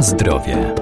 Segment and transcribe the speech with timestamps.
[0.00, 0.74] Zdrowie.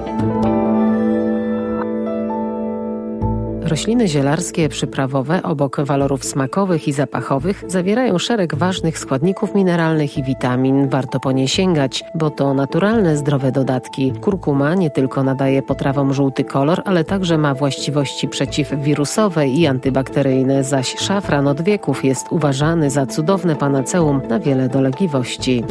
[3.61, 10.89] Rośliny zielarskie przyprawowe obok walorów smakowych i zapachowych zawierają szereg ważnych składników mineralnych i witamin.
[10.89, 14.13] Warto po nie sięgać, bo to naturalne, zdrowe dodatki.
[14.21, 20.95] Kurkuma nie tylko nadaje potrawom żółty kolor, ale także ma właściwości przeciwwirusowe i antybakteryjne, zaś
[20.95, 25.63] szafran od wieków jest uważany za cudowne panaceum na wiele dolegliwości.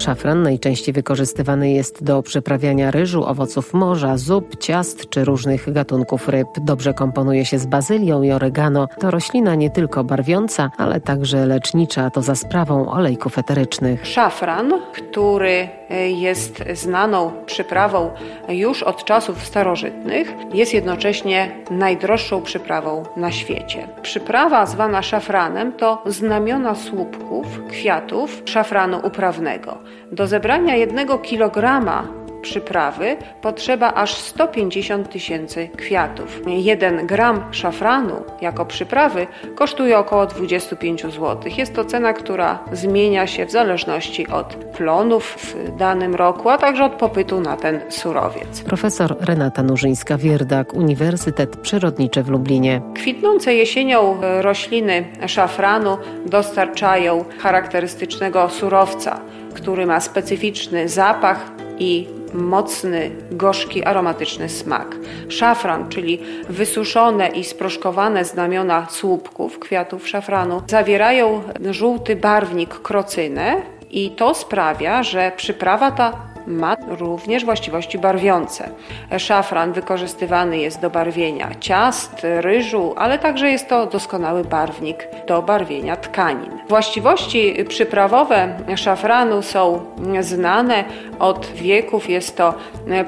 [0.00, 6.48] Szafran najczęściej wykorzystywany jest do przyprawiania ryżu, owoców morza, zup, ciast czy różnych gatunków ryb.
[6.60, 8.88] Dobrze komponuje się z bazylią i oregano.
[9.00, 14.06] To roślina nie tylko barwiąca, ale także lecznicza, to za sprawą olejków eterycznych.
[14.06, 18.10] Szafran, który e, jest znaną przyprawą
[18.48, 23.88] już od czasów starożytnych, jest jednocześnie najdroższą przyprawą na świecie.
[24.02, 29.89] Przyprawa zwana szafranem to znamiona słupków, kwiatów szafranu uprawnego.
[30.12, 32.08] Do zebrania jednego kilograma
[32.42, 36.40] przyprawy potrzeba aż 150 tysięcy kwiatów.
[36.46, 41.36] Jeden gram szafranu jako przyprawy kosztuje około 25 zł.
[41.56, 46.84] Jest to cena, która zmienia się w zależności od plonów w danym roku, a także
[46.84, 48.60] od popytu na ten surowiec.
[48.60, 52.80] Profesor Renata Nurzyńska-Wierdak, Uniwersytet Przyrodniczy w Lublinie.
[52.94, 59.20] Kwitnące jesienią rośliny szafranu dostarczają charakterystycznego surowca
[59.54, 64.96] który ma specyficzny zapach i mocny, gorzki, aromatyczny smak.
[65.28, 74.34] Szafran, czyli wysuszone i sproszkowane znamiona słupków kwiatów szafranu, zawierają żółty barwnik krocynę i to
[74.34, 78.70] sprawia, że przyprawa ta ma również właściwości barwiące.
[79.18, 85.96] Szafran wykorzystywany jest do barwienia ciast, ryżu, ale także jest to doskonały barwnik do barwienia
[85.96, 86.50] tkanin.
[86.68, 89.80] Właściwości przyprawowe szafranu są
[90.20, 90.84] znane
[91.18, 92.10] od wieków.
[92.10, 92.54] Jest to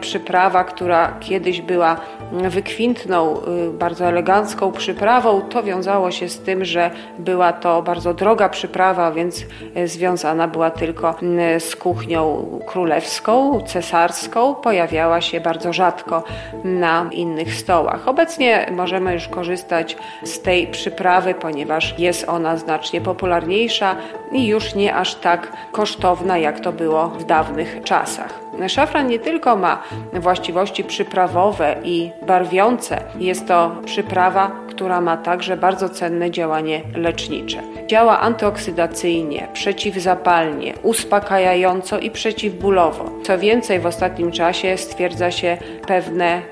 [0.01, 1.97] przyprawa, która kiedyś była
[2.33, 3.41] wykwintną,
[3.73, 5.41] bardzo elegancką przyprawą.
[5.41, 9.45] To wiązało się z tym, że była to bardzo droga przyprawa, więc
[9.85, 11.15] związana była tylko
[11.59, 13.32] z kuchnią królewską
[13.67, 16.25] cesarską pojawiała się bardzo rzadko
[16.65, 18.09] na innych stołach.
[18.09, 23.97] Obecnie możemy już korzystać z tej przyprawy, ponieważ jest ona znacznie popularniejsza
[24.33, 28.41] i już nie aż tak kosztowna, jak to było w dawnych czasach.
[28.69, 29.83] Szafran nie tylko ma
[30.13, 37.63] właściwości przyprawowe i barwiące, jest to przyprawa, która ma także bardzo cenne działanie lecznicze.
[37.87, 43.11] Działa antyoksydacyjnie, przeciwzapalnie, uspokajająco i przeciwbólowo.
[43.23, 46.43] Co więcej, w ostatnim czasie stwierdza się pewne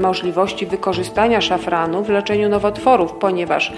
[0.00, 3.72] możliwości wykorzystania szafranu w leczeniu nowotworów, ponieważ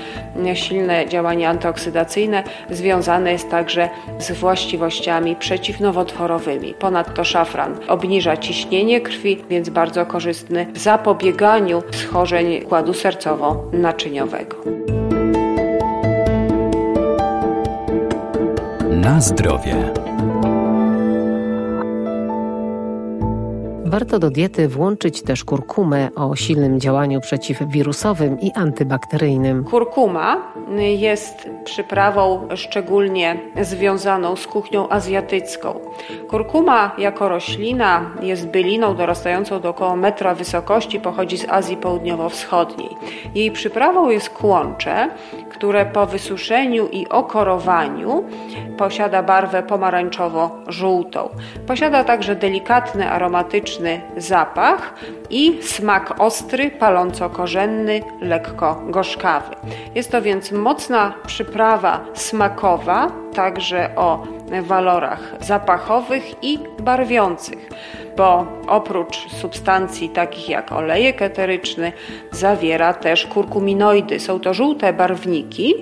[0.55, 3.89] silne działanie antyoksydacyjne związane jest także
[4.19, 6.75] z właściwościami przeciwnowotworowymi.
[6.75, 14.57] Ponadto szafran obniża ciśnienie krwi, więc bardzo korzystny w zapobieganiu schorzeń układu sercowo-naczyniowego.
[18.91, 19.93] Na zdrowie.
[23.89, 29.65] Warto do diety włączyć też kurkumę o silnym działaniu przeciwwirusowym i antybakteryjnym.
[29.65, 30.53] Kurkuma
[30.99, 35.81] jest przyprawą szczególnie związaną z kuchnią azjatycką.
[36.29, 42.91] Kurkuma jako roślina jest byliną dorastającą do około metra wysokości, pochodzi z Azji Południowo-Wschodniej.
[43.35, 45.09] Jej przyprawą jest kłącze,
[45.51, 48.25] które po wysuszeniu i okorowaniu
[48.79, 51.29] posiada barwę pomarańczowo-żółtą.
[51.67, 53.76] Posiada także delikatny, aromatyczny
[54.17, 54.95] zapach
[55.31, 59.57] i smak ostry, paląco-korzenny, lekko gorzkawy.
[59.95, 64.27] Jest to więc mocna przyprawa smakowa, także o
[64.63, 67.71] walorach zapachowych i barwiących,
[68.17, 71.93] bo oprócz substancji takich jak olejek eteryczny
[72.31, 74.21] zawiera też kurkuminoidy.
[74.21, 75.75] Są to żółte barwniki,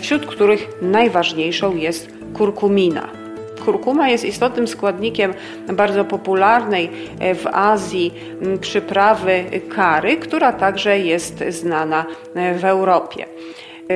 [0.00, 3.21] wśród których najważniejszą jest kurkumina.
[3.64, 5.34] Kurkuma jest istotnym składnikiem
[5.72, 6.90] bardzo popularnej
[7.34, 8.14] w Azji
[8.60, 9.44] przyprawy
[9.74, 13.26] kary, która także jest znana w Europie.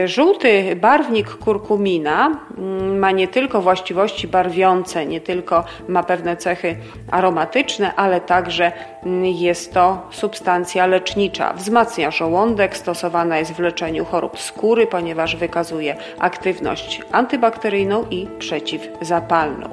[0.04, 6.76] Żółty barwnik kurkumina mm, ma nie tylko właściwości barwiące, nie tylko ma pewne cechy
[7.10, 8.72] aromatyczne, ale także
[9.02, 11.52] mm, jest to substancja lecznicza.
[11.52, 19.68] Wzmacnia żołądek, stosowana jest w leczeniu chorób skóry, ponieważ wykazuje aktywność antybakteryjną i przeciwzapalną.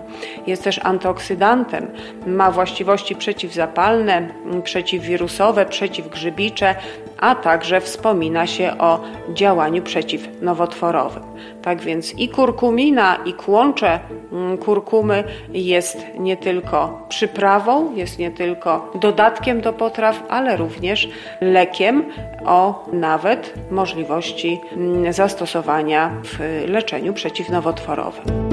[0.48, 1.92] Jest też antyoksydantem,
[2.25, 6.75] ma właściwości przeciwzapalne, mm, przeciwwirusowe, przeciwgrzybicze,
[7.24, 9.00] a także wspomina się o
[9.34, 11.24] działaniu przeciwnowotworowym.
[11.62, 14.00] Tak więc i kurkumina, i kłącze
[14.31, 15.24] mm, kurkumy
[15.54, 21.10] jest nie tylko przyprawą, jest nie tylko dodatkiem do potraw, ale również
[21.42, 22.04] lekiem
[22.46, 28.53] o nawet możliwości mm, zastosowania w leczeniu przeciwnowotworowym.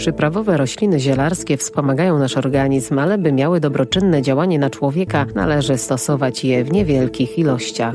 [0.00, 6.44] Przyprawowe rośliny zielarskie wspomagają nasz organizm, ale by miały dobroczynne działanie na człowieka, należy stosować
[6.44, 7.94] je w niewielkich ilościach.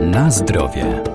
[0.00, 1.11] Na zdrowie.